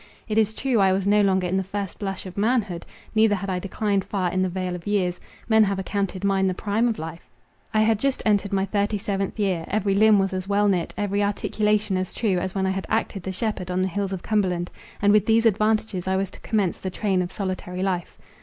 [0.27, 3.51] It is true, I was no longer in the first blush of manhood; neither had
[3.51, 7.29] I declined far in the vale of years—men have accounted mine the prime of life:
[7.71, 11.21] I had just entered my thirty seventh year; every limb was as well knit, every
[11.21, 14.71] articulation as true, as when I had acted the shepherd on the hills of Cumberland;
[15.03, 18.17] and with these advantages I was to commence the train of solitary life.